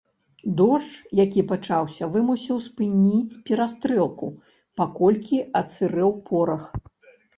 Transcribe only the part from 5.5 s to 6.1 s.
адсырэў